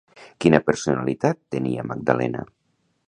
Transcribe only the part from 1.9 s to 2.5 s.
Magdalena?